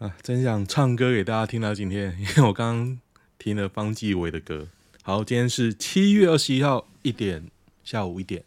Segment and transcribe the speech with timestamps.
[0.00, 2.98] 啊，真想唱歌给大家听到今天，因为我刚刚
[3.36, 4.66] 听了方季惟的歌。
[5.02, 7.50] 好，今天是七月二十一号一点，
[7.84, 8.42] 下午一点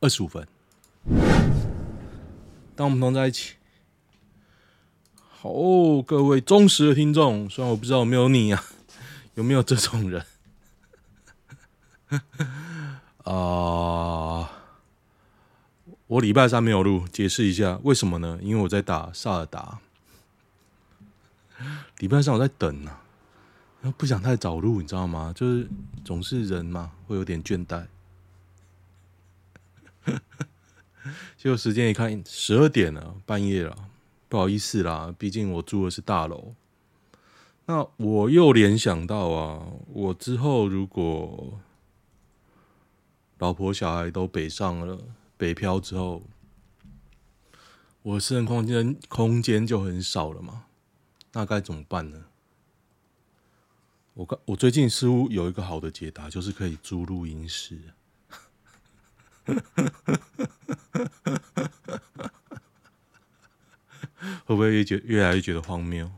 [0.00, 0.48] 二十五分。
[2.74, 3.56] 当我们同在一起。
[5.28, 5.52] 好，
[6.06, 8.64] 各位忠实的听众，虽然我不知道有没有你啊，
[9.34, 10.24] 有没有这种人
[13.24, 14.50] 啊？
[16.06, 18.38] 我礼拜三没有录，解释一下为什么呢？
[18.40, 19.80] 因为我在打萨尔达。
[21.98, 22.90] 礼拜三我在等呢
[23.82, 25.32] 啊，不想太早录，你知道吗？
[25.34, 25.68] 就是
[26.04, 27.86] 总是人嘛，会有点倦怠。
[31.36, 33.90] 结果时间一看，十二点了，半夜了，
[34.28, 36.54] 不好意思啦，毕竟我住的是大楼。
[37.66, 41.60] 那我又联想到啊，我之后如果
[43.38, 44.98] 老婆小孩都北上了，
[45.36, 46.22] 北漂之后，
[48.02, 50.64] 我私人空间空间就很少了嘛。
[51.34, 52.24] 那该怎么办呢？
[54.14, 57.80] 我刚我最近似乎有一个好的解答，就是可以租录音室。
[64.46, 66.08] 会不会越觉越来越觉得荒谬？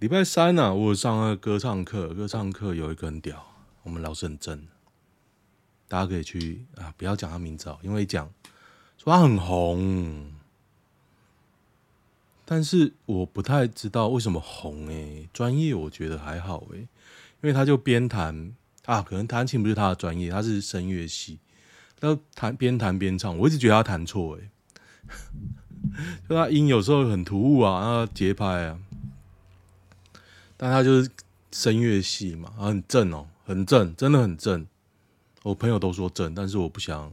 [0.00, 4.66] 礼拜三呢、啊，我上了歌唱课，歌唱课有一个很屌，我们老师很正，
[5.86, 8.28] 大家可以去啊，不要讲他名字哦，因为讲
[8.96, 10.37] 说他很红。
[12.50, 16.88] 但是我不太知道为什么红诶、欸，专业我觉得还好诶、欸，因
[17.42, 18.54] 为他就边弹
[18.86, 21.40] 啊，可能弹琴不是他的专业，他是声乐系，
[22.00, 24.48] 他弹边弹边唱，我一直觉得他弹错诶，
[26.26, 28.78] 就他音有时候很突兀啊，然后节拍啊，
[30.56, 31.10] 但他就是
[31.52, 34.66] 声乐系嘛，很正哦、很正，真的很正，
[35.42, 37.12] 我朋友都说正，但是我不想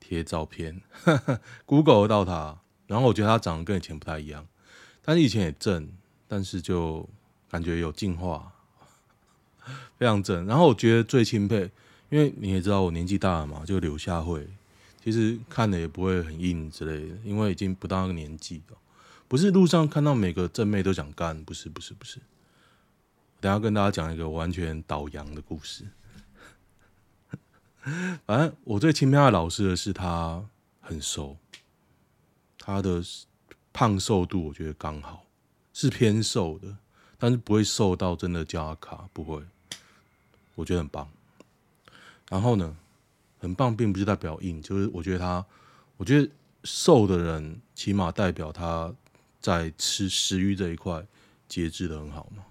[0.00, 0.82] 贴照片，
[1.64, 2.58] Google 到他。
[2.90, 4.44] 然后我觉得他长得跟以前不太一样，
[5.00, 5.88] 但是以前也正，
[6.26, 7.08] 但是就
[7.48, 8.52] 感觉有进化，
[9.96, 10.44] 非常正。
[10.44, 11.70] 然后我觉得最钦佩，
[12.08, 14.44] 因为你也知道我年纪大了嘛，就柳下惠，
[15.04, 18.76] 其实看的也不会很硬之类的，因为已经不到那个年纪了。
[19.28, 22.18] 不是路上看到每个正妹都想干，不是不是不是。
[23.40, 25.84] 等下跟大家讲一个完全倒洋的故事。
[28.26, 30.44] 反正我最钦佩的老师的是他
[30.80, 31.36] 很瘦。
[32.62, 33.02] 他的
[33.72, 35.24] 胖瘦度我觉得刚好
[35.72, 36.76] 是偏瘦的，
[37.18, 39.42] 但是不会瘦到真的叫他卡，不会，
[40.54, 41.10] 我觉得很棒。
[42.28, 42.76] 然后呢，
[43.38, 45.44] 很棒并不是代表硬，就是我觉得他，
[45.96, 46.30] 我觉得
[46.64, 48.94] 瘦的人起码代表他
[49.40, 51.04] 在吃食欲这一块
[51.48, 52.44] 节制的很好嘛。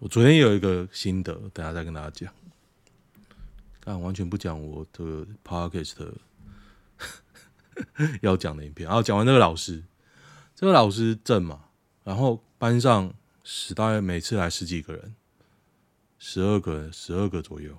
[0.00, 2.34] 我昨天有一个心得，等下再跟大家讲。
[3.80, 6.12] 但完全不讲我的 podcast。
[8.22, 9.84] 要讲的影片，然后讲完那个老师，
[10.54, 11.66] 这个老师正嘛，
[12.04, 13.12] 然后班上
[13.44, 15.14] 十大概每次来十几个人，
[16.18, 17.78] 十二个，十二个左右，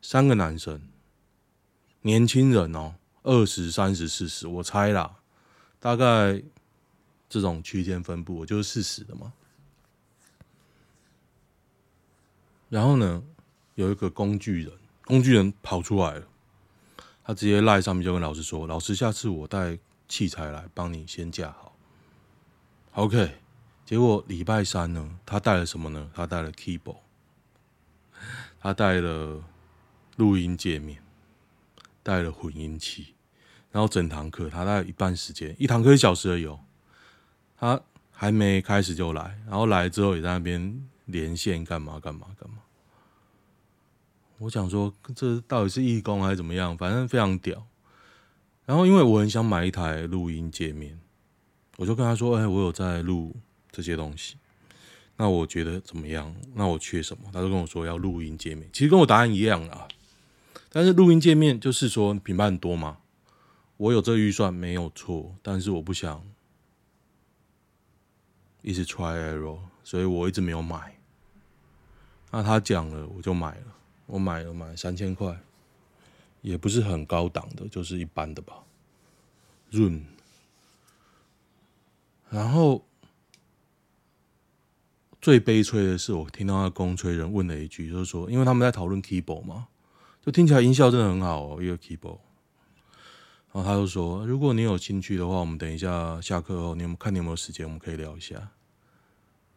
[0.00, 0.88] 三个男生，
[2.02, 5.16] 年轻人哦，二十三十四十，我猜啦，
[5.78, 6.42] 大概
[7.28, 9.32] 这种区间分布，我就是四十的嘛。
[12.70, 13.22] 然后呢，
[13.74, 14.72] 有一个工具人，
[15.04, 16.26] 工具人跑出来了。
[17.24, 21.74] 他直接赖上面就跟老师说：“老师，下次我带器材来帮你先架好。”
[22.92, 23.36] OK，
[23.86, 26.10] 结果礼拜三呢，他带了什么呢？
[26.14, 26.98] 他带了 keyboard，
[28.60, 29.42] 他带了
[30.16, 31.02] 录音界面，
[32.02, 33.14] 带了混音器，
[33.72, 36.60] 然后整堂课他带了一半时间，一堂课一小时而已哦。
[37.56, 37.80] 他
[38.12, 42.58] 还没开始就来，然后来之后也在那边连线干嘛干嘛干嘛。
[44.38, 46.76] 我想说，这到底是义工还是怎么样？
[46.76, 47.66] 反正非常屌。
[48.66, 50.98] 然后，因为我很想买一台录音界面，
[51.76, 53.36] 我就跟他说：“哎，我有在录
[53.70, 54.36] 这些东西，
[55.16, 56.34] 那我觉得怎么样？
[56.54, 59.86] 那我缺什么？”他就跟我说要录音界面，其实跟我答案一样啊。
[60.70, 62.98] 但是录音界面就是说品牌很多嘛，
[63.76, 66.24] 我有这个预算没有错，但是我不想
[68.62, 70.98] 一直 try error，所以我一直没有买。
[72.30, 73.66] 那他讲了，我就买了。
[74.06, 75.38] 我买了买三千块，
[76.42, 78.54] 也不是很高档的，就是一般的吧。
[79.70, 80.04] 润，
[82.30, 82.84] 然后
[85.20, 89.68] 最悲催的是，我听到那工吹人问了一句，就是说，因为他们在讨论 keyboard 嘛，
[90.24, 92.18] 就听起来音效真的很好哦，一个 keyboard。
[93.52, 98.34] 然后他就说，如果你有兴趣的话，我们等一下下课后，你有看你有没有时间，我们可以聊一下。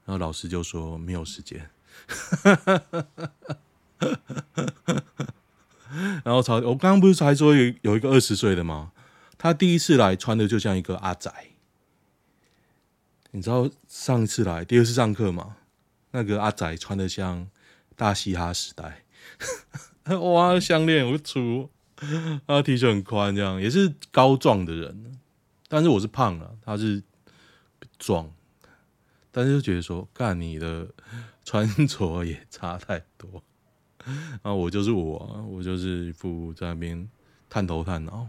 [0.05, 1.69] 然后老师就说没有时间。
[2.07, 3.07] 哈哈哈哈
[3.47, 3.57] 哈
[6.23, 8.91] 然后超，我刚刚不是才说有有一个二十岁的吗？
[9.37, 11.31] 他第一次来穿的就像一个阿仔，
[13.31, 15.57] 你知道上一次来第二次上课嘛？
[16.11, 17.47] 那个阿仔穿的像
[17.95, 19.03] 大嘻哈时代，
[20.17, 21.69] 哇，项链我粗，
[22.47, 25.19] 他 T 恤很宽，这样也是高壮的人，
[25.67, 27.03] 但是我是胖了，他是
[27.99, 28.31] 壮，
[29.31, 30.87] 但是就觉得说，干你的
[31.45, 33.43] 穿着也差太多，
[34.41, 37.07] 啊，我就是我，我就是一副在那边
[37.49, 38.27] 探头探脑。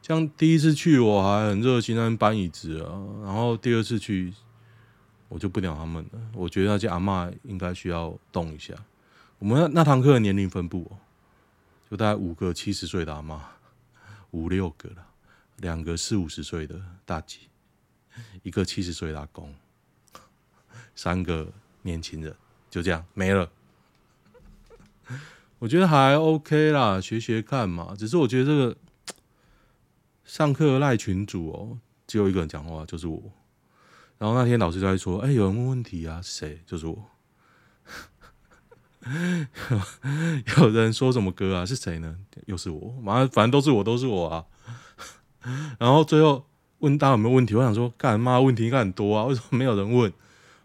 [0.00, 4.32] 像第一次去我还很热心，在搬椅子啊，然后第二次去
[5.28, 6.20] 我就不鸟他们了。
[6.34, 8.72] 我觉得那些阿嬷应该需要动一下。
[9.38, 10.96] 我们那堂课的年龄分布哦，
[11.90, 13.38] 就大概五个七十岁的阿嬷，
[14.30, 15.06] 五六个了，
[15.58, 17.40] 两个四五十岁的大姐，
[18.42, 19.54] 一个七十岁的阿公，
[20.94, 22.34] 三个年轻人，
[22.70, 23.50] 就这样没了。
[25.60, 27.94] 我觉得还 OK 啦，学学看嘛。
[27.98, 28.76] 只是我觉得这个。
[30.24, 33.32] 上课赖群主哦，只有一个人讲话，就是我。
[34.18, 36.60] 然后那天老师就在说：“哎、有人问问题啊，谁？
[36.66, 37.02] 就是我。
[40.58, 41.64] ”有人说什么歌啊？
[41.64, 42.14] 是谁呢？
[42.44, 42.94] 又是我。
[43.02, 44.44] 反正反正都是我，都是我啊。
[45.80, 46.44] 然后最后
[46.80, 49.24] 问大家有没有问题，我想说，干嘛问题应该很多啊？
[49.24, 50.12] 为什么没有人问？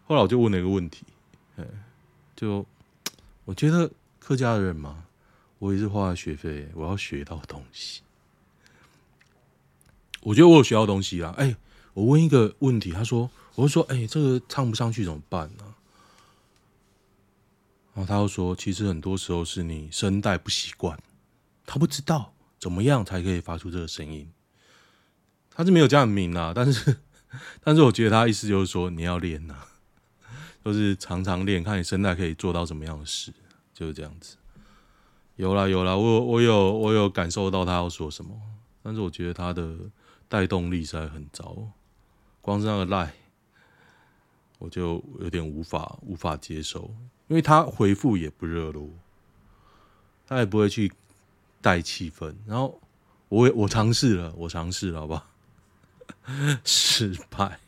[0.06, 1.06] 后来我就问了一个问题，
[2.36, 2.66] 就
[3.46, 3.90] 我觉得
[4.24, 5.04] 客家人嘛，
[5.58, 8.00] 我也是花了学费，我要学到东西。
[10.22, 11.34] 我觉得我有学到东西啦。
[11.36, 11.54] 哎、
[11.92, 15.74] 我问一个问题，他说，我就说，哎、这个唱不上去怎么办呢？
[17.92, 20.98] 然后他又说，其实很多时候是你声带不习惯，
[21.66, 24.32] 他不知道怎么样才可以发出这个声音。
[25.50, 26.96] 他是没有讲很明啦，但是，
[27.62, 29.54] 但是我觉得他意思就是说，你要练呐，
[30.64, 33.30] 就是常常练，看你声带可以做到什么样的事，
[33.74, 34.38] 就是这样子。
[35.36, 38.40] 有啦有啦，我我有我有感受到他要说什么，
[38.82, 39.76] 但是我觉得他的。
[40.26, 41.54] 带动力实在很糟，
[42.40, 43.14] 光是那个赖，
[44.58, 46.92] 我就有点无法无法接受，
[47.28, 48.88] 因为他回复也不热络，
[50.26, 50.90] 他也不会去
[51.60, 52.34] 带气氛。
[52.46, 52.80] 然后
[53.28, 55.26] 我也我尝试了，我尝试了，好吧？
[56.64, 57.60] 失败。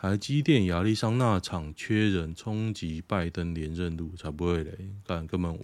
[0.00, 5.58] 台积电亚利桑那厂缺人，冲击拜登连任路，才不会嘞，干根本。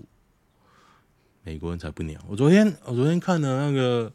[1.44, 2.20] 美国人才不鸟！
[2.26, 4.12] 我昨天我昨天看了那个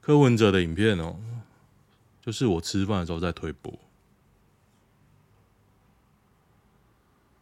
[0.00, 1.16] 柯文哲的影片哦，
[2.22, 3.76] 就是我吃饭的时候在推播，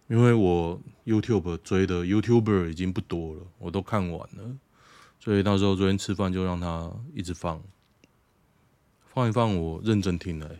[0.08, 4.56] 因为我 YouTube 追的 YouTuber 已经不多了，我都看完了，
[5.20, 7.62] 所以到时候昨天吃饭就让他一直放，
[9.12, 10.50] 放一放，我认真听了。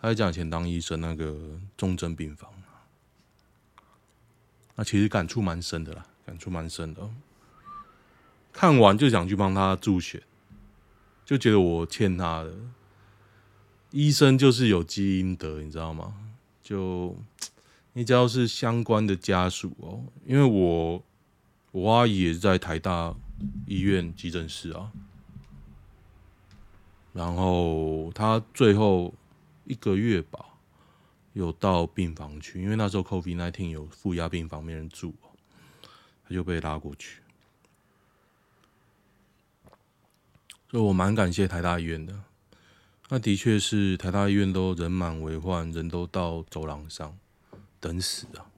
[0.00, 2.50] 他在讲以前当医生那个重症病房，
[4.76, 7.10] 那其实感触蛮深的啦，感触蛮深的。
[8.52, 10.22] 看完就想去帮他助选，
[11.24, 12.54] 就觉得我欠他的。
[13.90, 16.14] 医生就是有积阴德，你知道吗？
[16.62, 17.16] 就
[17.94, 21.02] 你只要是相关的家属哦，因为我
[21.72, 23.14] 我阿姨也是在台大
[23.66, 24.92] 医院急诊室啊，
[27.12, 29.14] 然后他最后
[29.68, 30.46] 一个月吧，
[31.34, 35.14] 有到病房去，因为那时候 COVID-19 有负压病房没人住，
[36.24, 37.20] 他就被拉过去。
[40.70, 42.18] 所以我蛮感谢台大医院的，
[43.10, 47.18] 那的确是台大医院都人满为患，人都到走廊上
[47.78, 48.48] 等死啊！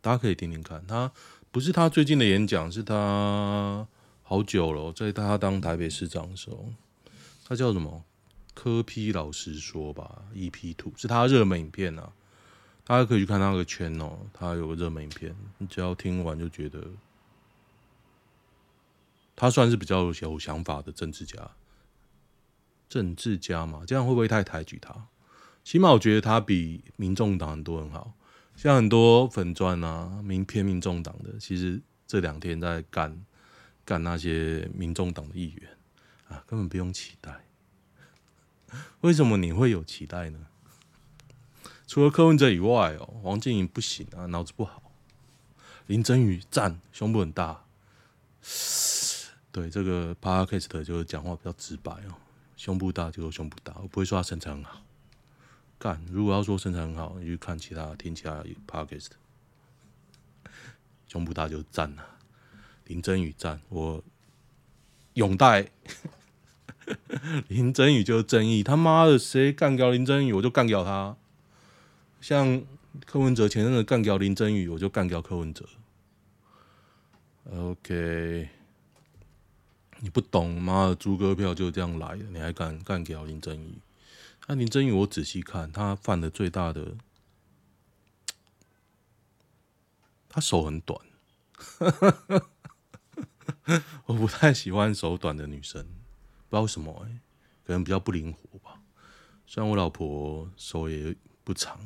[0.00, 1.10] 大家可以听听看，他
[1.50, 3.88] 不是他最近的演讲，是他
[4.22, 6.72] 好久了，在他当台北市长的时候，
[7.44, 8.04] 他叫什么？
[8.56, 12.10] 柯批老实说吧，EP Two 是他热门影片啊，
[12.84, 16.82] 大家可以去看他那个圈哦，他有个热门影片，你只要听完就觉得。
[19.38, 21.50] 他算是比较有想法的政治家，
[22.88, 25.08] 政治家嘛，这样会不会太抬举他？
[25.62, 28.14] 起码我觉得他比民众党很多很好，
[28.56, 33.22] 像很多粉钻啊，民偏民众党的，其实这两天在干
[33.84, 35.76] 干那些民众党的议员
[36.28, 37.45] 啊，根本不用期待。
[39.02, 40.46] 为什么你会有期待呢？
[41.86, 44.82] 除了柯文哲以外哦，王静莹不行啊，脑子不好。
[45.86, 47.64] 林珍羽赞，胸部很大。
[49.52, 52.14] 对这个 p a r k e s t 就是讲话比较直白哦，
[52.56, 54.82] 胸部大就胸部大，我不会说他身材很好。
[55.78, 59.16] 干，如果要说身材很好，你去看其他听其他 p a r k e s t
[61.06, 62.04] 胸部大就赞了。
[62.86, 64.02] 林珍羽赞，我
[65.14, 65.70] 拥戴。
[67.48, 71.16] 林真宇就是正义，他妈的谁干掉林真宇，我就干掉他。
[72.20, 72.62] 像
[73.04, 75.68] 柯文哲前阵子干掉林真宇，我就干掉柯文哲。
[77.52, 78.48] OK。
[80.00, 83.78] 你不懂，妈的，猪哥票就这样来的，你还敢干掉林真宇？
[84.46, 86.94] 那林真宇，我仔细看，他犯的最大的，
[90.28, 91.00] 他手很短，
[94.04, 95.86] 我不太喜欢手短的女生，
[96.48, 97.08] 不知道为什么、
[97.64, 98.80] 可能比较不灵活吧。
[99.46, 101.78] 虽然我老婆手也不长，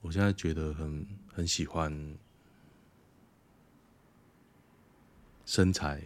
[0.00, 2.16] 我现在觉得很很喜欢
[5.46, 6.02] 身材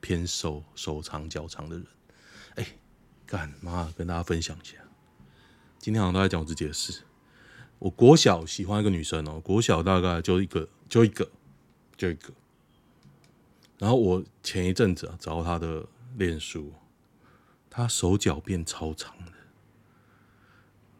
[0.00, 1.86] 偏瘦、手长脚长的人。
[2.56, 2.66] 哎、
[3.26, 4.78] 干妈跟大家分享一下，
[5.78, 7.02] 今天好像都在讲我自己的事。
[7.78, 11.30] 我国小喜欢一个女生哦、国小大概就一个，就一个，
[11.96, 12.32] 就一个。
[13.78, 15.86] 然后我前一阵子啊找她的
[16.16, 16.72] 练书，
[17.70, 19.32] 他手脚变超长的。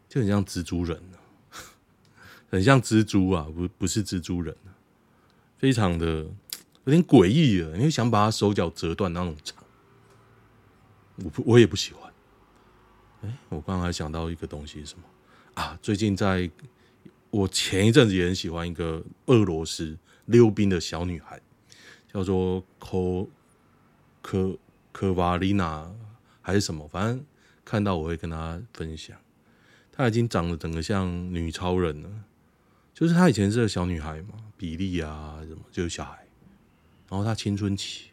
[0.08, 1.02] 就很像蜘蛛人，
[2.48, 4.56] 很像蜘蛛啊，不不是蜘蛛人，
[5.58, 6.06] 非常的
[6.84, 7.76] 有点诡异了。
[7.76, 9.62] 你会想把他手脚折断那种长，
[11.16, 12.12] 我不我也不喜欢。
[13.22, 15.04] 哎、我刚刚还想到一个东西是什么
[15.54, 15.78] 啊？
[15.82, 16.48] 最近在
[17.30, 21.40] 我前一阵子也很喜欢一个俄罗斯溜冰的小女孩，
[22.12, 23.26] 叫做科
[24.22, 24.56] 科
[24.96, 25.92] 科瓦丽娜
[26.40, 27.22] 还是什么，反正
[27.66, 29.14] 看到我会跟她分享。
[29.92, 32.08] 她已经长得整个像女超人了，
[32.94, 36.26] 就是她以前是个小女孩嘛，比利啊什么就是小孩，
[37.10, 38.10] 然后她青春期。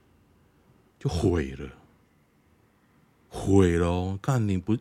[0.99, 1.69] 就毁了，
[3.29, 4.19] 毁了哦！
[4.21, 4.77] 看你不，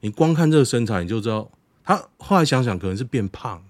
[0.00, 1.50] 你光看这个身材你就知道，
[1.82, 3.64] 她后来想想可能是变胖，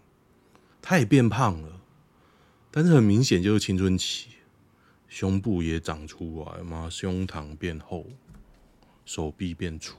[0.82, 1.80] 她也变胖了，
[2.70, 4.28] 但是很明显就是青春期，
[5.08, 8.06] 胸部也长出来嘛，胸膛变厚，
[9.04, 9.98] 手臂变粗。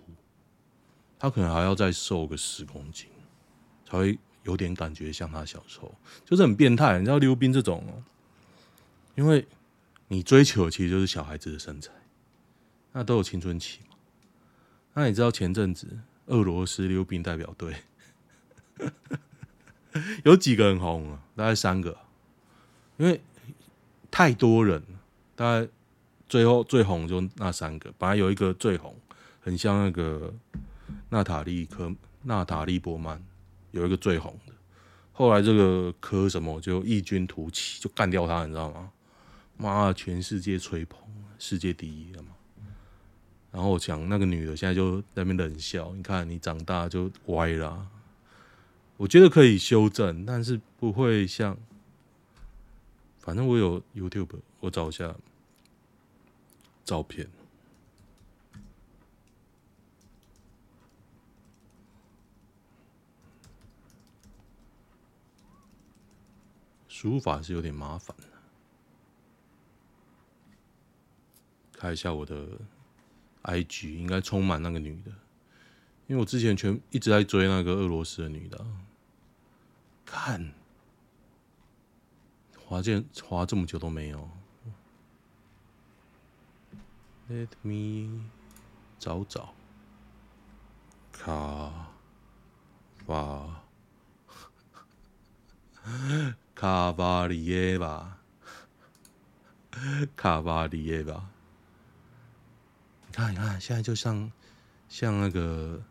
[1.17, 3.09] 他可能还要再瘦个十公斤，
[3.85, 5.95] 才会有点感觉像他小时候，
[6.25, 6.99] 就是很变态。
[6.99, 8.03] 你知道溜冰这种哦，
[9.15, 9.47] 因为
[10.09, 11.91] 你追求其实就是小孩子的身材，
[12.91, 13.95] 那都有青春期嘛。
[14.93, 17.75] 那你知道前阵子俄罗斯溜冰代表队
[20.25, 21.23] 有几个很红啊？
[21.35, 21.97] 大概三个，
[22.97, 23.21] 因为
[24.15, 24.81] 太多人，
[25.35, 25.67] 大概
[26.29, 27.93] 最后最红就那三个。
[27.97, 28.95] 本来有一个最红，
[29.41, 30.33] 很像那个。
[31.09, 31.93] 娜塔莉科
[32.23, 33.21] 娜塔莉波曼
[33.71, 34.53] 有一个最红的，
[35.11, 38.91] 后来这个科什么就异军突起，就干掉他，你知道吗？
[39.57, 40.99] 妈，全世界吹捧，
[41.37, 42.29] 世界第一了嘛。
[43.51, 47.85] 然后我讲那个女的现在就在那边冷笑，你看你长大就歪了。
[48.95, 51.57] 我觉得可以修正，但是不会像，
[53.25, 55.15] 反正我有 YouTube，我找一下
[56.83, 57.27] 照片。
[66.87, 68.15] 输入法是有点麻烦，
[71.73, 72.47] 看一下我的
[73.43, 75.11] IG，应该充满那个女的，
[76.07, 78.65] 因为我之前全一直在追那个俄罗斯的女的，
[80.05, 80.53] 看，
[82.67, 84.29] 滑键滑这么久都没有
[87.29, 88.25] ，Let me
[88.97, 89.53] 找找，
[91.11, 91.91] 卡
[93.05, 93.61] 瓦。
[96.55, 98.17] 卡巴里耶吧，
[100.15, 101.29] 卡巴里耶吧。
[103.05, 104.31] 你看，你看，现在就像
[104.89, 105.83] 像那个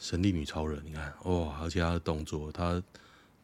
[0.00, 2.82] 神力女超人，你看哇，而且她的动作，她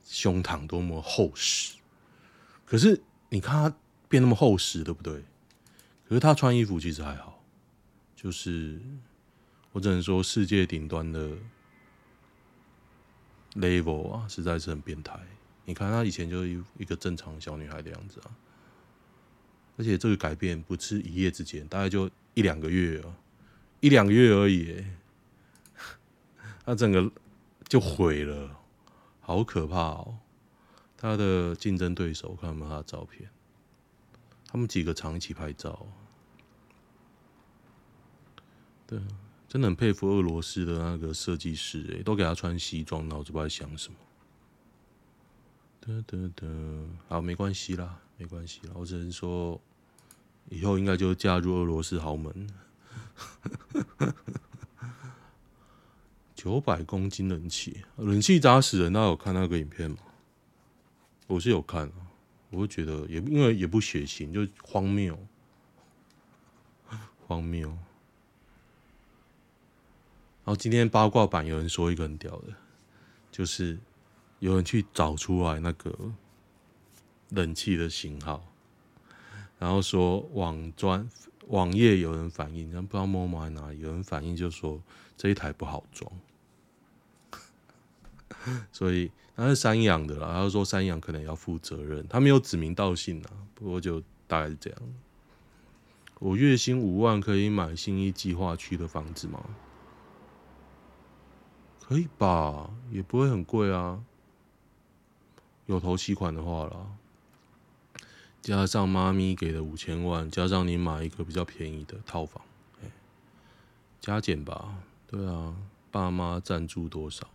[0.05, 1.76] 胸膛多么厚实。
[2.71, 3.77] 可是你看她
[4.09, 5.25] 变那么厚实，对不对？
[6.09, 7.43] 可是她穿衣服其实还好，
[8.15, 8.81] 就是
[9.73, 11.31] 我只能说世界顶端的
[13.55, 15.19] level 啊，实在是很变态。
[15.65, 18.31] 你看她以前就一一个正常小女孩的样子啊，
[19.77, 23.12] 而且这个改变不是一夜之间，大概就一两个月啊，
[23.81, 24.85] 一两个月而已，
[26.65, 27.11] 她整个
[27.67, 28.57] 就毁了，
[29.19, 30.19] 好可怕哦！
[31.00, 33.30] 他的竞争对手看有没他的照片？
[34.47, 35.87] 他们几个常一起拍照，
[38.87, 39.00] 对，
[39.49, 43.99] 真的很佩服俄罗斯的那个设计师，哎，都给他穿西装，脑子不知道想什么。
[45.80, 48.73] 得得得，好，没关系啦，没关系啦。
[48.75, 49.59] 我只能说，
[50.50, 52.50] 以后应该就嫁入俄罗斯豪门。
[56.35, 58.92] 九百公斤冷气，冷气砸死人。
[58.92, 59.99] 大家有看那个影片吗？
[61.35, 61.91] 我是有看，
[62.51, 65.19] 我会觉得也因为也不血腥，就荒谬，
[67.27, 67.69] 荒谬。
[67.69, 67.77] 然
[70.47, 72.55] 后今天八卦版有人说一个很屌的，
[73.31, 73.79] 就是。
[74.41, 75.95] 有人去找出来那个
[77.29, 78.43] 冷气的型号，
[79.59, 81.07] 然后说网专
[81.49, 84.83] 网页有人反映，但不知道摸摸在哪里，有人反映就说
[85.15, 86.11] 这一台不好装，
[88.73, 94.81] 所以他是三阳的啦，他说三阳可能要负责任，他没有指名道姓啊，不过就大概是这样。
[96.19, 99.43] 我月薪五万可以买信义计划区的房子吗？
[101.81, 104.05] 可以吧，也不会很贵啊。
[105.67, 106.87] 有头期款的话啦，
[108.43, 112.43] 加上妈咪给的五千万，加上你买一个比较便宜的套房，
[114.01, 114.75] 加减吧。
[115.07, 115.57] 对啊，
[115.91, 117.27] 爸妈赞助多少？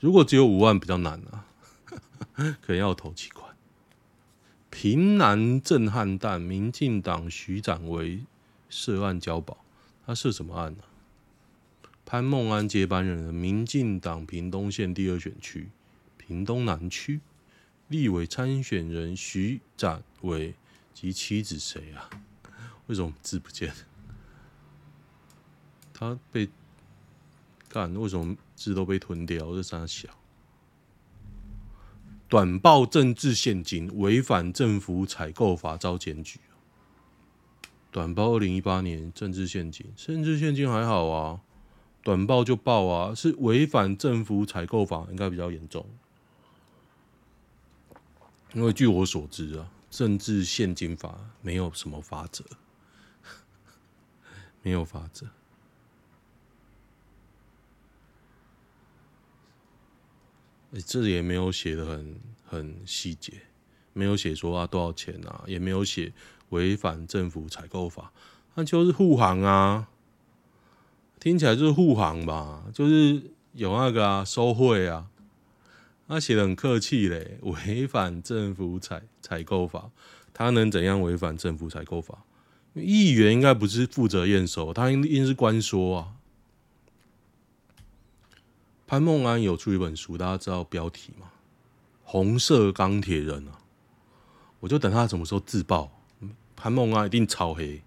[0.00, 1.46] 如果只有五万比较难啊，
[2.34, 3.54] 可能要有头期款。
[4.70, 8.20] 平南震撼弹，民进党徐展维
[8.68, 9.58] 涉案交保，
[10.06, 10.88] 他涉什么案呢、啊？
[12.06, 15.68] 潘孟安接班人，民进党屏东县第二选区
[16.16, 17.20] 屏东南区
[17.88, 20.54] 立委参选人徐展维
[20.94, 22.08] 及妻子谁啊？
[22.86, 23.72] 为什么字不见？
[25.92, 26.48] 他被
[27.70, 27.94] 干？
[27.94, 29.54] 为什么字都被吞掉？
[29.54, 30.08] 这三小。
[32.28, 36.40] 短报政治献金，违反政府采购法遭检举。
[37.92, 41.40] 短报二零一八年政治献金，政治献金还好啊，
[42.02, 45.86] 短报就报啊，是违反政府采购法，应该比较严重。
[48.52, 52.44] 因为据我所知啊，政治献金法没有什么法则，
[54.62, 55.26] 没有法则。
[60.72, 63.32] 欸，这里也没有写的很很细节，
[63.92, 66.12] 没有写说啊多少钱啊，也没有写
[66.50, 68.12] 违反政府采购法，
[68.54, 69.88] 那就是护航啊，
[71.18, 73.20] 听起来就是护航吧，就是
[73.54, 75.08] 有那个啊收贿啊，
[76.06, 79.90] 他写的很客气嘞，违反政府采采购法，
[80.32, 82.24] 他能怎样违反政府采购法？
[82.74, 86.14] 议员应该不是负责验收，他应应是关说啊。
[88.90, 91.30] 潘孟安有出一本书，大家知道标题吗？
[92.02, 93.60] 红色钢铁人啊，
[94.58, 95.92] 我就等他什么时候自爆。
[96.56, 97.84] 潘孟安一定超黑，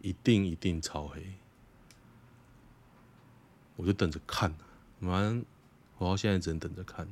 [0.00, 1.20] 一定一定超黑，
[3.74, 4.54] 我就等着看。
[5.00, 5.44] 完，
[5.96, 7.08] 我到现在只能等着看。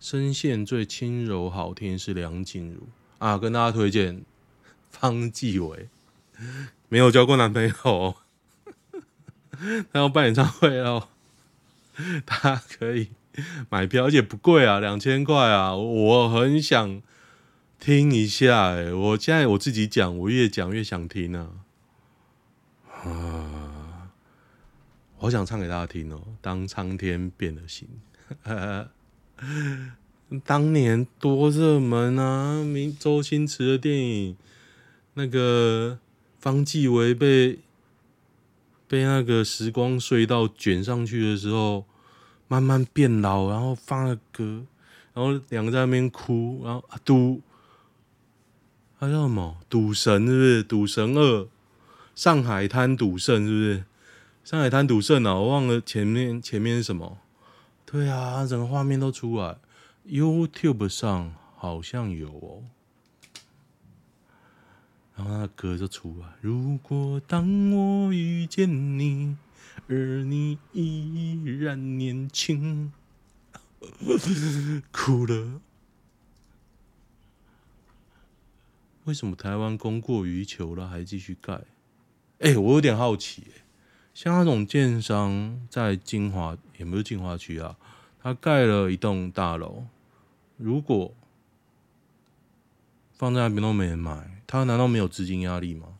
[0.00, 4.24] 声线最轻柔好听是梁静茹啊，跟大家推荐
[4.90, 5.88] 方季惟，
[6.88, 8.16] 没有交过男朋友。
[9.92, 11.08] 他要办演唱会哦，
[12.26, 13.10] 他可以
[13.70, 15.74] 买票，而且不贵啊，两千块啊。
[15.74, 17.02] 我很想
[17.78, 21.50] 听一下，哎，我现在我自己讲，我越讲越想听啊。
[23.04, 24.10] 啊，
[25.18, 26.20] 我好想唱给大家听哦。
[26.40, 27.88] 当苍天变了心，
[30.44, 32.62] 当年多热门啊！
[32.64, 34.36] 明周星驰的电影，
[35.14, 35.98] 那个
[36.40, 37.58] 方季惟被。
[38.86, 41.84] 被那个时光隧道卷上去的时候，
[42.48, 44.64] 慢慢变老，然后放了歌，
[45.12, 47.40] 然后两个在那边哭，然后啊赌，
[48.98, 49.56] 他叫什么？
[49.68, 50.62] 赌神是不是？
[50.62, 51.48] 赌神二，
[52.14, 53.84] 上海滩赌圣是不是？
[54.44, 57.18] 上海滩赌圣啊，我忘了前面前面是什么？
[57.86, 59.56] 对啊，整个画面都出来
[60.06, 62.64] ，YouTube 上好像有哦。
[65.16, 66.26] 然后那歌就出来。
[66.40, 69.36] 如果当我遇见你，
[69.88, 72.92] 而你依然年轻，
[74.90, 75.60] 哭了。
[79.04, 81.60] 为什么台湾供过于求了还继续盖？
[82.40, 83.44] 哎、我有点好奇、
[84.12, 87.76] 像那种建商在金华，也不是金华区啊，
[88.20, 89.84] 他盖了一栋大楼，
[90.56, 91.14] 如果
[93.12, 94.33] 放在那边都没人买。
[94.46, 95.98] 他难道没有资金压力吗？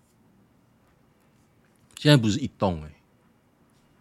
[1.96, 2.92] 现在不是一栋哎，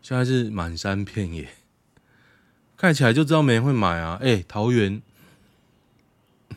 [0.02, 1.50] 现在是满山遍野，
[2.76, 4.20] 盖起来就知道没人会买啊！
[4.22, 5.02] 哎、桃园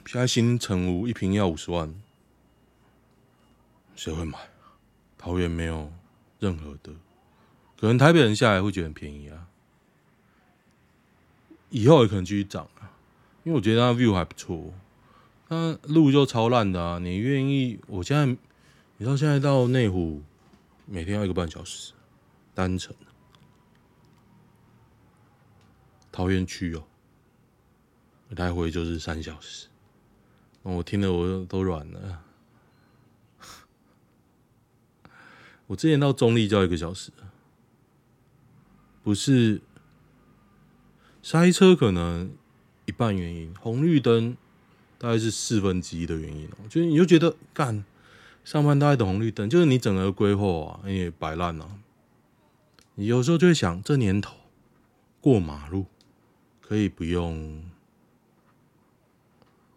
[0.06, 1.94] 现在新城屋一坪要五十万，
[3.94, 4.36] 谁会买？
[5.16, 5.92] 桃园没有
[6.40, 6.92] 任何的，
[7.80, 9.46] 可能台北人下来会觉得很便宜啊，
[11.70, 12.90] 以后也可能继续涨啊，
[13.44, 14.74] 因为我觉得它 view 还不错。
[15.48, 16.98] 那路就超烂的啊！
[16.98, 17.78] 你愿意？
[17.86, 18.38] 我现在，你
[18.98, 20.20] 知道现在到内湖，
[20.86, 21.92] 每天要一个半小时，
[22.52, 22.92] 单程。
[26.10, 26.82] 桃园区哦，
[28.30, 29.68] 来回就是三小时。
[30.62, 32.22] 我听了我都软了。
[35.68, 37.12] 我之前到中立就要一个小时，
[39.04, 39.60] 不是
[41.22, 42.34] 塞车，可能
[42.86, 44.36] 一半原因，红绿灯。
[45.06, 47.84] 大概是四分之一的原因哦，就是你就觉得干
[48.42, 51.78] 上班都在等红绿灯，就是你整个规划啊，你也摆烂了。
[52.96, 54.34] 你有时候就会想，这年头
[55.20, 55.86] 过马路
[56.60, 57.62] 可以不用，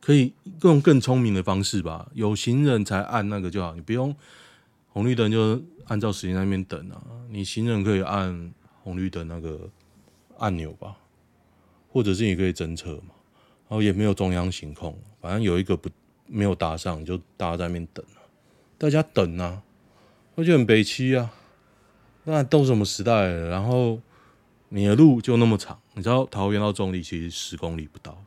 [0.02, 2.10] 可以用更聪明的方式吧？
[2.16, 4.16] 有行人才按那个就好，你不用
[4.88, 7.00] 红绿灯就按照时间那边等啊。
[7.30, 9.70] 你行人可以按红绿灯那个
[10.40, 10.98] 按钮吧，
[11.88, 13.14] 或者是你可以侦测嘛。
[13.68, 15.90] 然后也没有中央行控，反正有一个不
[16.28, 18.06] 没有搭上，就大家在那边等。
[18.78, 19.62] 大家等啊，
[20.36, 21.34] 我就很悲戚啊。
[22.24, 23.50] 那都什么时代了？
[23.50, 24.00] 然后
[24.70, 28.24] 你的路就那么长，你知道桃园到中坜其实十公里不到。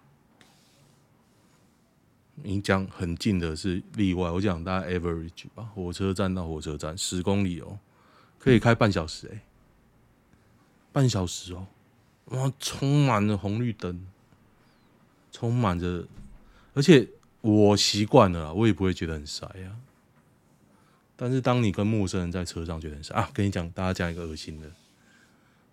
[2.45, 7.79] 你讲很近的是例外，我讲大概 average 吧，火车站到火车站十公里哦，
[8.39, 9.41] 可以开半小时诶、
[10.91, 11.67] 半小时哦，
[12.27, 14.07] 哇，充满了红绿灯，
[15.31, 16.05] 充满着，
[16.75, 17.09] 而且
[17.41, 19.77] 我习惯了，我也不会觉得很晒呀。
[21.17, 24.71] 但是当你跟陌生人在车上觉得很傻啊，跟你讲，大家讲一个恶心的。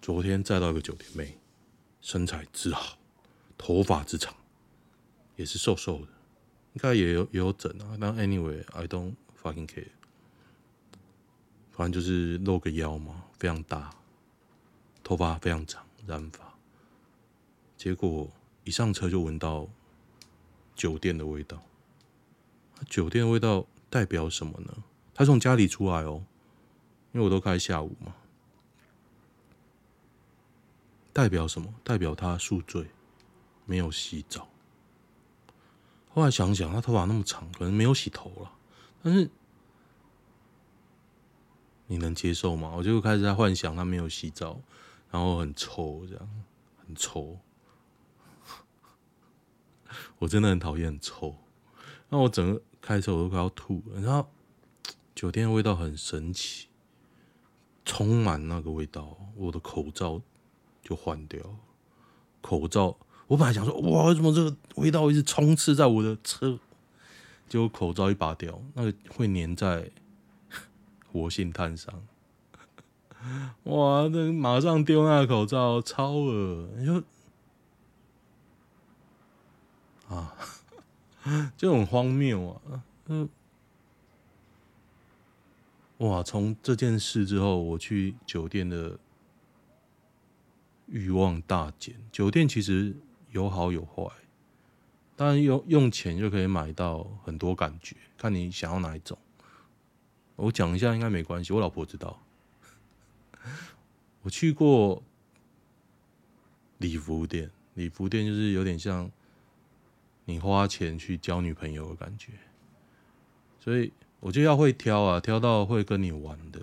[0.02, 1.38] 昨天载到一个酒店妹，
[2.02, 2.98] 身材之好，
[3.58, 4.34] 头发之长，
[5.36, 6.08] 也是瘦瘦的，
[6.74, 7.98] 应该也有也有整啊。
[8.00, 9.88] 但 anyway，I don't fucking care。
[11.72, 13.90] 反正就是露个腰嘛，非常大，
[15.04, 16.54] 头发非常长，染发。
[17.78, 18.30] 结果
[18.66, 19.68] 一上车就闻到
[20.80, 21.62] 酒店的味道。
[22.90, 24.74] 酒店味道代表什么呢？
[25.14, 26.24] 他从家里出来哦，
[27.12, 28.16] 因为我都开下午嘛，
[31.12, 31.74] 代表什么？
[31.84, 32.88] 代表他宿醉，
[33.66, 34.48] 没有洗澡。
[36.14, 38.50] 后来想想，他头发那么长，可能没有洗头了。
[39.04, 39.30] 但是
[41.88, 42.72] 你能接受吗？
[42.78, 44.58] 我就开始在幻想他没有洗澡，
[45.12, 46.30] 然后很臭，这样
[46.88, 47.38] 很臭。
[50.20, 51.36] 我真的很讨厌臭。
[52.10, 54.28] 那我整个开车我都快要吐了，然后。
[55.16, 56.68] 酒店的味道很神奇，
[57.84, 60.22] 充满那个味道，我的口罩
[60.82, 61.42] 就换掉。
[62.40, 62.96] 口罩，
[63.28, 66.58] 我本来想说，哇，为什么这个味道一直充斥在我的车？
[67.50, 69.92] 结果口罩一拔掉，那个会粘在
[71.12, 71.94] 活性炭上。
[73.64, 76.70] 哇，那马上丢那个口罩，超恶！
[76.78, 77.04] 你说
[80.10, 80.36] 啊，
[81.56, 83.30] 就很荒谬啊，嗯。
[86.00, 86.24] 哇！
[86.24, 88.98] 从这件事之后，我去酒店的
[90.88, 91.94] 欲望大减。
[92.10, 92.96] 酒店其实
[93.32, 94.10] 有好有坏，
[95.18, 99.18] 当然用用钱就可以买到很多感觉，看你想要哪一种。
[100.38, 102.18] 我讲一下应该没关系，我老婆知道。
[104.24, 105.04] 我去过
[106.78, 109.12] 礼服店，礼服店就是有点像
[110.30, 112.34] 你花钱去交女朋友的感觉，
[113.60, 113.92] 所以。
[114.22, 116.60] 我就要会挑啊，挑到会跟你玩的。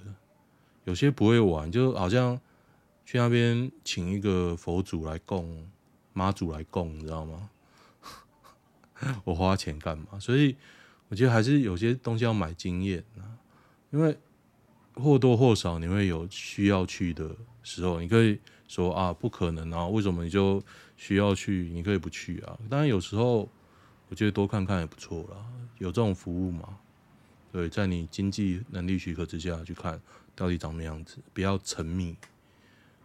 [0.84, 2.38] 有些不会玩，就好像
[3.06, 5.66] 去那边请一个佛祖来供，
[6.12, 7.48] 妈祖来供，你知道吗？
[9.24, 10.20] 我花钱干嘛？
[10.20, 10.54] 所以
[11.08, 13.24] 我觉得还是有些东西要买经验啊，
[13.90, 14.14] 因为
[14.92, 20.62] 或多或少你会有需要去的时候，你可以说啊，不可能啊，为什么你就
[20.98, 21.70] 需要去？
[21.72, 22.58] 你可以不去啊。
[22.68, 23.48] 当然有时候
[24.08, 25.36] 我觉得多看看也不错啦，
[25.78, 26.78] 有这种服务嘛。
[27.52, 30.00] 对，在你经济能力许可之下去看
[30.34, 32.14] 到底长什么样子，不要沉迷，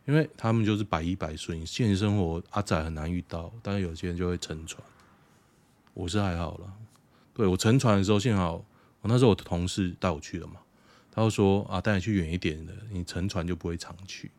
[0.05, 1.65] 因为他们就是百依百顺。
[1.65, 4.83] 现实生活阿仔很难遇到，但是有些人就会沉船。
[5.93, 6.73] 我是还好了，
[7.33, 8.63] 对，我沉船的时候幸好
[9.01, 10.55] 我那时候我的同事带我去的嘛，
[11.11, 14.31] 他就说啊，带你去远一点的，你沉船就不会常去。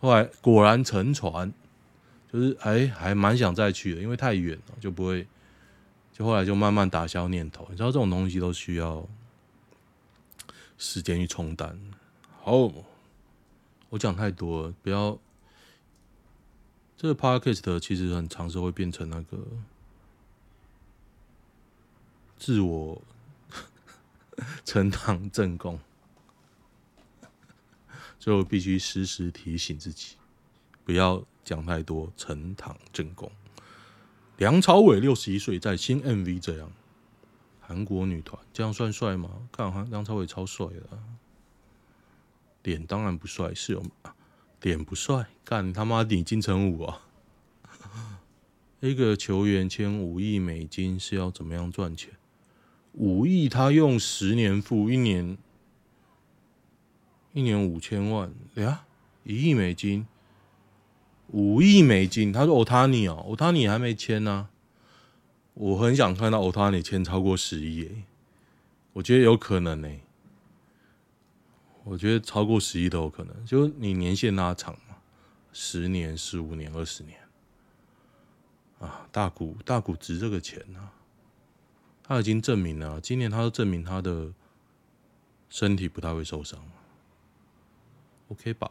[0.00, 1.52] 后来果然沉船，
[2.32, 5.26] 就是哎还蛮想再去的，因为太远了就不会，
[6.24, 7.66] 后来就慢慢打消念头。
[7.70, 9.06] 你知道这种东西都需要。
[10.82, 11.78] 时间去冲淡。
[12.42, 12.72] 好，
[13.90, 15.18] 我讲太多了，不要。
[16.96, 19.46] 这个 podcast 其实很常时会变成那个
[22.38, 23.02] 自我
[24.64, 25.78] 呈堂证供，
[28.18, 30.16] 所以我必须时时提醒自己，
[30.82, 33.30] 不要讲太多呈堂证供。
[34.40, 36.72] 梁朝伟六十一岁，在新 MV 这样。
[37.60, 39.28] 韩国女团这样算帅吗？
[39.52, 40.98] 看哈，梁朝伟超帅的，
[42.62, 43.84] 脸当然不帅，是有
[44.62, 47.02] 脸不帅，干他妈你金城武啊！
[48.80, 52.10] 一个球员签五亿美金是要怎么样赚钱？
[52.92, 55.36] 五亿他用十年付，一年
[57.34, 58.86] 一年五千万呀，
[59.22, 60.06] 一亿美金，
[61.32, 62.32] 五亿美金。
[62.32, 64.48] 他说欧塔尼哦，欧塔尼还没签呢、
[65.54, 68.04] 我很想看到欧塔尼签超过十亿，
[68.92, 69.88] 我我觉得有可能呢、
[71.84, 74.96] 我觉得超过十亿都有可能，就你年限拉长嘛，
[75.54, 77.18] 十年、十五年、二十年。
[78.78, 80.92] 啊，大谷大谷值这个钱啊，
[82.02, 84.34] 他已经证明了，今年他都证明他的
[85.48, 86.62] 身体不太会受伤
[88.28, 88.70] ，OK 吧？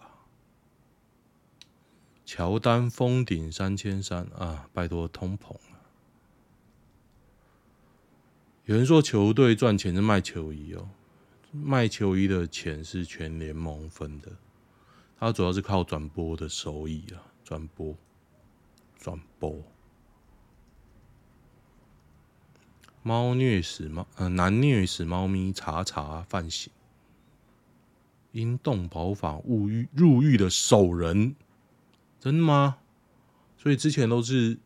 [2.32, 5.80] 乔丹封顶三千三啊，拜托通膨了。
[8.66, 10.88] 有人说球队赚钱是卖球衣哦。
[11.52, 14.32] 卖球衣的钱是全联盟分的，
[15.20, 17.96] 它主要是靠转播的收益啊，转播，
[19.00, 19.64] 转播。
[23.02, 26.72] 猫虐死猫，呃，男虐死猫咪，查查犯刑。
[28.32, 31.36] 因动保法误狱入狱的首人，
[32.20, 32.78] 真的吗？
[33.58, 34.58] 所以之前都是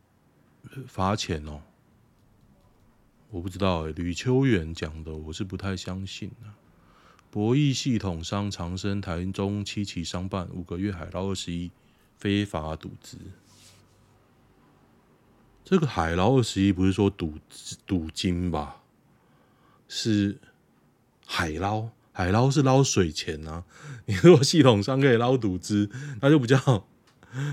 [0.88, 1.62] 罚钱哦。
[3.30, 6.54] 我不知道哎，吕秋远讲的，我是不太相信啊。
[7.32, 11.72] 博弈系统商长生台中七期商办五个月海捞二十一
[12.18, 13.18] 非法赌资，
[15.63, 17.39] 这个海捞二十一不是说赌
[17.88, 18.84] 赌金吧？
[19.88, 20.38] 是
[21.26, 23.63] 海捞，海捞是捞水钱啊！
[24.06, 25.89] 你如果系统商可以捞赌资，
[26.22, 26.88] 那就不叫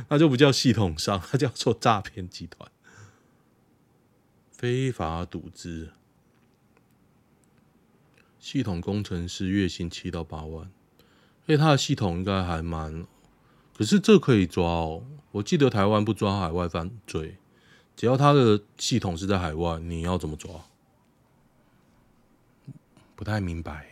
[0.08, 2.70] 那就不叫系统商，那叫做诈骗集团，
[4.50, 5.92] 非法赌资。
[8.38, 10.70] 系统工程师月薪七到八万，
[11.44, 13.06] 所以他的系统应该还蛮，
[13.76, 15.04] 可是这可以抓哦。
[15.32, 17.36] 我记得台湾不抓海外犯罪，
[17.94, 20.64] 只要他的系统是在海外，你要怎么抓？
[23.14, 23.89] 不太明白。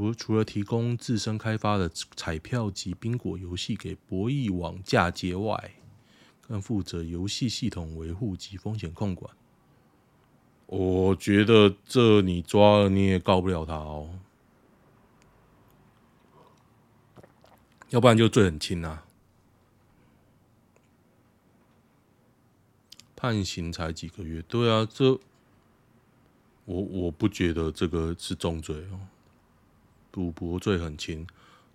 [0.00, 1.86] 除除了提供自身开发的
[2.16, 5.74] 彩票及宾果游戏给博弈网嫁接外，
[6.40, 9.30] 更负责游戏系统维护及风险控管。
[10.64, 14.18] 我觉得这你抓了你也告不了他哦，
[17.90, 19.04] 要不然就罪很轻啊，
[23.14, 24.40] 判刑才几个月。
[24.48, 25.10] 对啊，这
[26.64, 29.00] 我我不觉得这个是重罪哦，
[30.12, 31.26] 赌博罪很轻，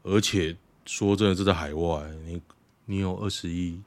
[0.03, 2.41] 而且说真的，这在海外，你
[2.85, 3.81] 你有二十亿，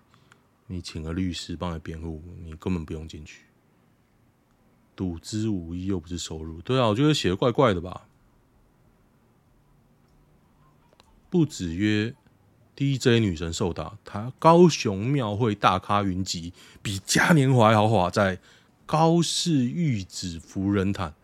[0.67, 3.43] 你请个律师帮你辩护，你根本不用进去。
[4.97, 8.07] 赌资五亿又不是收入，对啊，我觉得写的怪怪的吧？
[11.31, 12.15] 不止约
[12.75, 18.41] DJ 女神受打，他高雄庙会大咖云集，比嘉年华豪华，在
[18.87, 21.15] 高市玉子福仁潭，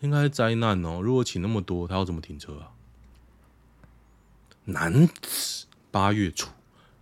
[0.00, 1.00] 应该是灾难哦。
[1.00, 2.72] 如果请那么多，他要怎么停车啊？
[4.64, 6.50] 男子八月初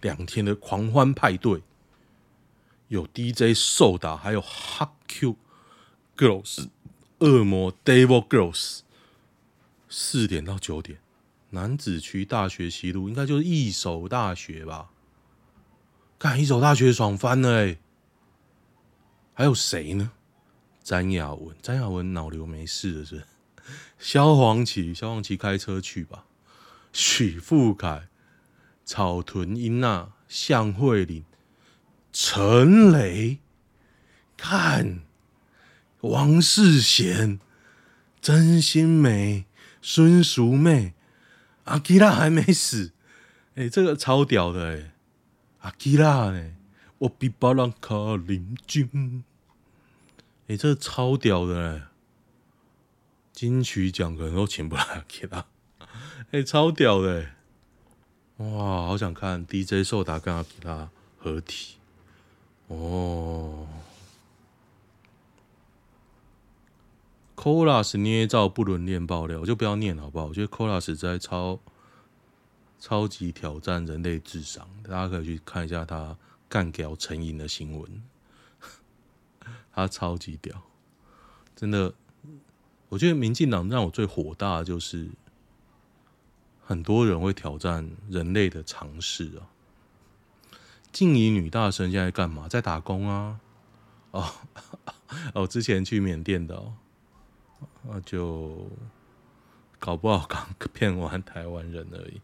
[0.00, 1.62] 两天的狂欢派对，
[2.88, 5.36] 有 DJ 受打，还有 Hot Q。
[6.16, 6.68] Girls，
[7.18, 8.80] 恶魔 Devil Girls，
[9.88, 10.98] 四点到九点，
[11.50, 14.90] 男子区大学西路应该就是一所大学吧？
[16.18, 17.76] 看一所大学爽翻了、
[19.32, 20.10] 还有谁呢？
[20.88, 23.22] 詹雅文，詹雅文脑瘤没事了是？
[24.00, 26.24] 萧煌奇，萧煌奇开车去吧。
[26.94, 28.08] 许富凯、
[28.86, 31.26] 草屯英娜、向慧玲、
[32.10, 33.40] 陈雷，
[34.38, 35.00] 看。
[36.00, 37.38] 王世贤、
[38.22, 39.44] 曾心梅、
[39.82, 40.94] 孙淑媚、
[41.64, 42.92] 阿基拉还没死，
[43.56, 44.92] 哎、这个超屌的哎、
[45.58, 46.54] 阿基拉哎，
[46.96, 49.22] 我比巴朗卡林军，
[50.48, 51.82] 哎、欸，这超屌的嘞、
[53.32, 55.46] 金曲奖可能都请不来阿基拉，
[56.30, 57.26] 哎、超屌的、
[58.38, 61.76] 哇，好想看 DJ 寿达跟阿基拉合体，
[62.68, 63.66] 哦。
[67.36, 70.26] Colas 捏造不伦恋爆料，我就不要念好不好？
[70.26, 71.60] 我觉得 Colas 在超
[72.80, 76.16] 超级挑战人类智商，大家可以去看一下他
[76.48, 78.02] 干掉成瘾的新闻，
[79.78, 80.60] 他超级屌，
[81.54, 81.94] 真的。
[82.88, 85.10] 我觉得民进党让我最火大的就是
[86.64, 89.46] 很多人会挑战人类的常识啊。
[90.90, 92.48] 静怡女大生现在干嘛？
[92.48, 93.38] 在打工啊？
[94.10, 94.24] 哦
[95.34, 96.72] 哦，之前去缅甸的哦。
[97.82, 98.70] 那就
[99.78, 102.20] 搞不好刚骗完台湾人而已。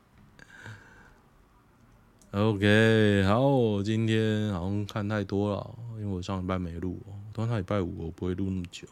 [2.33, 7.01] OK，好，我今天好像看太多了，因为我上班没录，
[7.35, 8.89] 通常礼拜五我不会录那么久。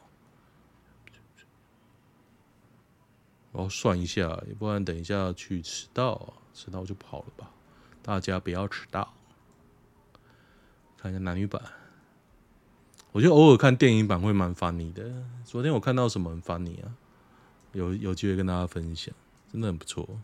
[3.53, 7.51] 我要算一下，也不然等一下去迟到，迟到就跑了吧。
[8.03, 9.15] 大家不要迟到。
[10.99, 11.63] 看一下男女版。
[13.13, 15.25] 我觉得偶尔看电影版会蛮 funny 的。
[15.45, 16.97] 昨天我看到什么很 funny 啊？
[17.73, 19.15] 有有机会跟大家分享，
[19.53, 20.21] 真的很不错。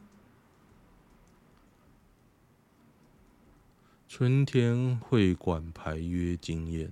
[4.09, 6.91] 春天会馆排约经验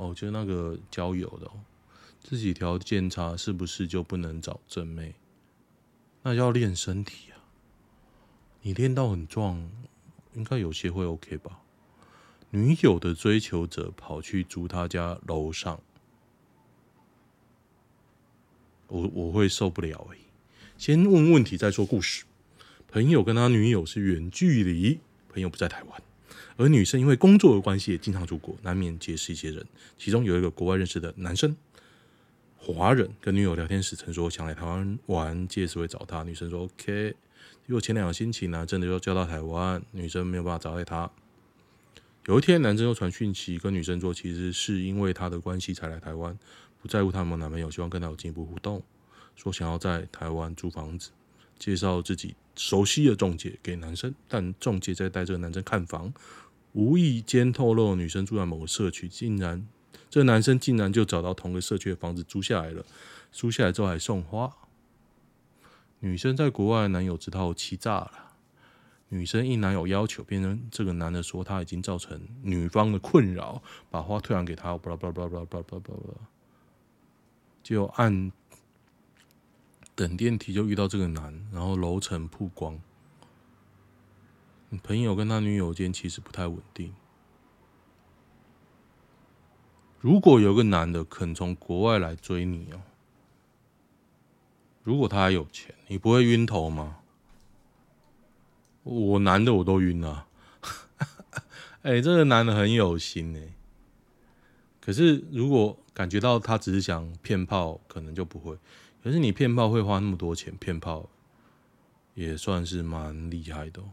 [0.00, 1.60] 哦，就那个交友的哦，
[2.22, 5.14] 自己条件差是不是就不能找正妹？
[6.22, 7.36] 那要练身体啊，
[8.62, 9.70] 你练到很壮，
[10.32, 11.60] 应该有些会 OK 吧？
[12.48, 15.78] 女友的追求者跑去住他家楼上，
[18.88, 20.22] 我我会受不了哎、欸。
[20.78, 22.24] 先问问题再说故事。
[22.88, 26.02] 朋友跟他女友是远距离，朋友不在台湾。
[26.60, 29.64] 而女生因为工作的关系也经常出国，难免结识一些人。
[29.96, 31.56] 其中有一个国外认识的男生，
[32.58, 36.22] 华人，跟女友聊天时曾说想来台湾玩，届时会找他。
[36.22, 37.16] 女生说 OK。
[37.66, 41.10] 结果前两个星期呢，真的就叫到台湾，女生没有办法找到他。
[42.26, 46.38] 有一天，男生又传讯息跟女生说，其实是因为他的关系才来台湾，
[46.82, 48.82] 不在乎他有没男朋友，希望跟他有进一步互动，
[49.34, 51.08] 说想要在台湾租房子，
[51.58, 56.12] 介绍自己熟悉的中介给男生，但中介在带这个男生看房。
[56.72, 59.66] 无意间透露，女生住在某个社区，竟然
[60.08, 62.84] 这男生竟然就找到同个社区的房子租下来了。
[63.32, 64.52] 租下来之后还送花。
[66.00, 68.12] 女生在国外男友知道气炸了。
[69.08, 74.78] 女生应男友要求，变成这个男的说他已经造成女方的困扰，把花退还给他。
[74.78, 76.14] 巴拉巴拉巴拉巴拉巴拉巴拉，
[77.62, 78.30] 就按
[79.94, 82.80] 等电梯就遇到这个男，然后楼层曝光。
[84.78, 86.94] 朋友跟他女友间其实不太稳定。
[90.00, 92.80] 如果有个男的肯从国外来追你哦，
[94.82, 96.98] 如果他还有钱，你不会晕头吗？
[98.82, 100.26] 我男的我都晕了。
[101.82, 103.52] 哎、这个男的很有心哎。
[104.80, 108.58] 可是如果感觉到他只是想骗炮，可能就不会。
[109.02, 111.10] 可是你骗炮会花那么多钱，骗炮
[112.14, 113.90] 也算是蛮厉害的哦。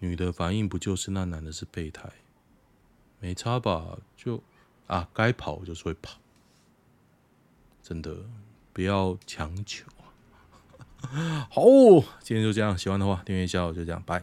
[0.00, 2.10] 女的反应不就是那男的是备胎，
[3.20, 3.96] 没差吧？
[4.16, 4.42] 就
[4.86, 6.18] 啊，该跑就是会跑，
[7.82, 8.16] 真的
[8.72, 11.46] 不要强求啊。
[11.48, 11.62] 好，
[12.20, 14.22] 今天就这样，喜欢的话订阅一下，就这样，拜。